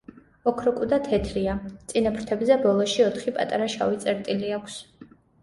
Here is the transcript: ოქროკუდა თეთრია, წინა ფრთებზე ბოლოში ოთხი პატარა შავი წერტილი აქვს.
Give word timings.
ოქროკუდა 0.51 0.97
თეთრია, 1.07 1.53
წინა 1.91 2.13
ფრთებზე 2.15 2.57
ბოლოში 2.65 3.07
ოთხი 3.11 3.35
პატარა 3.37 3.69
შავი 3.77 4.03
წერტილი 4.07 4.53
აქვს. 4.61 4.81